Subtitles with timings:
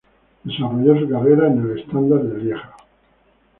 [0.43, 2.73] Desarrolló su carrera en el Standard Lieja.